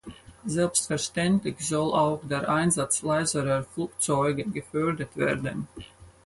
[0.47, 5.67] Selbstverständlich soll auch der Einsatz leiserer Flugzeuge gefördert werden.